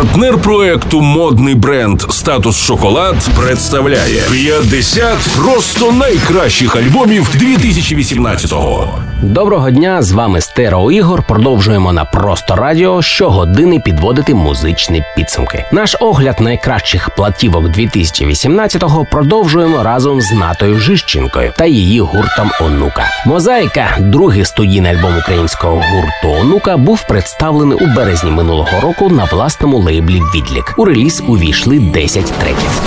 Партнер 0.00 0.38
проекту 0.38 1.00
модний 1.00 1.54
бренд 1.54 2.00
Статус 2.10 2.56
Шоколад 2.56 3.16
представляє 3.40 4.22
50 4.32 5.18
просто 5.36 5.92
найкращих 5.92 6.76
альбомів 6.76 7.28
2018-го. 7.36 8.98
Доброго 9.22 9.70
дня, 9.70 10.02
з 10.02 10.12
вами 10.12 10.40
Стерео 10.40 10.92
Ігор. 10.92 11.22
Продовжуємо 11.22 11.92
на 11.92 12.04
просто 12.04 12.56
радіо 12.56 13.02
щогодини 13.02 13.78
підводити 13.78 14.34
музичні 14.34 15.04
підсумки. 15.16 15.64
Наш 15.72 15.96
огляд 16.00 16.40
найкращих 16.40 17.10
платівок 17.10 17.64
2018-го 17.64 19.04
продовжуємо 19.04 19.82
разом 19.82 20.20
з 20.20 20.32
Натою 20.32 20.78
Жищенкою 20.78 21.52
та 21.56 21.64
її 21.64 22.00
гуртом 22.00 22.50
Онука. 22.60 23.04
Мозаїка, 23.26 23.96
другий 23.98 24.44
студійний 24.44 24.96
альбом 24.96 25.18
українського 25.18 25.74
гурту 25.74 26.40
Онука, 26.40 26.76
був 26.76 27.06
представлений 27.06 27.78
у 27.78 27.94
березні 27.94 28.30
минулого 28.30 28.80
року 28.80 29.08
на 29.08 29.24
власному 29.24 29.78
лейблі 29.78 30.22
Відлік. 30.34 30.74
У 30.76 30.84
реліз 30.84 31.22
увійшли 31.28 31.78
10 31.78 32.24
треків. 32.24 32.82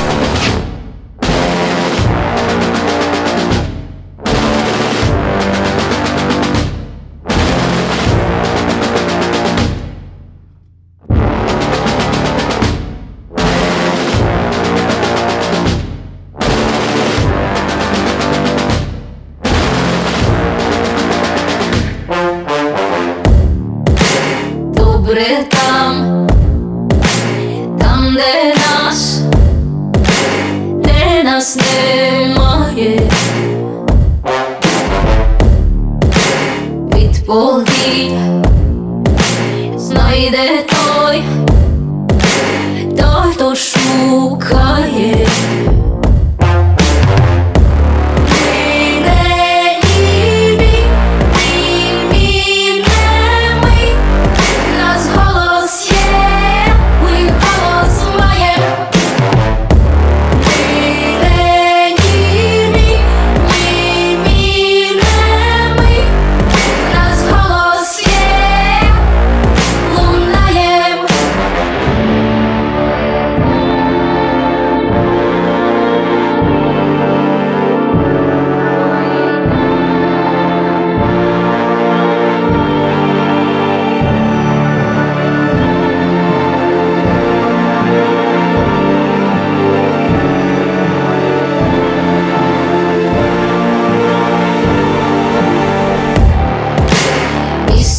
sny 31.43 32.33
moje 32.35 32.95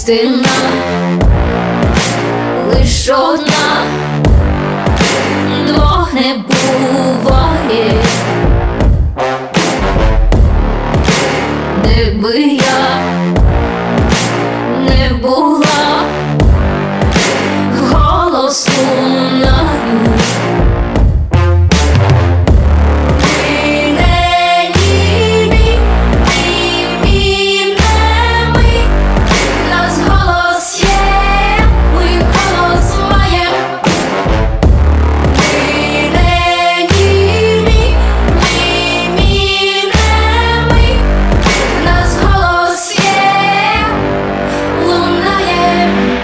Істина 0.04 0.48
лиш 2.68 3.08
одна, 3.08 3.84
двох 5.66 6.12
не 6.14 6.44
буває, 6.48 7.92
де 11.84 12.10
би 12.14 12.38
я 12.40 13.00
не 14.80 15.14
була, 15.22 16.02
голос 17.90 18.68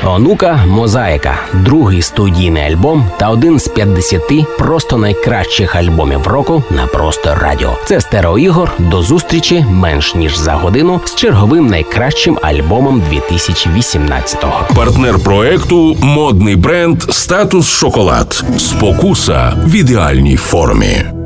Онука 0.05 0.65
Мозаїка, 0.67 1.39
другий 1.53 2.03
студійний 2.03 2.63
альбом 2.63 3.07
та 3.19 3.31
один 3.31 3.59
з 3.59 3.69
50 3.69 4.23
просто 4.59 4.97
найкращих 4.97 5.77
альбомів 5.77 6.27
року 6.27 6.63
на 6.71 6.87
просто 6.87 7.35
радіо. 7.35 7.77
Це 7.85 8.01
стерео 8.01 8.39
ігор. 8.39 8.73
До 8.79 9.03
зустрічі 9.03 9.67
менш 9.71 10.15
ніж 10.15 10.37
за 10.37 10.53
годину 10.53 11.01
з 11.05 11.15
черговим 11.15 11.67
найкращим 11.67 12.39
альбомом 12.43 13.03
2018-го. 13.13 14.75
Партнер 14.77 15.19
проекту 15.19 15.97
модний 16.03 16.57
бренд 16.57 17.03
Статус 17.03 17.69
Шоколад. 17.69 18.45
Спокуса 18.59 19.53
в 19.65 19.75
ідеальній 19.75 20.37
формі. 20.37 21.20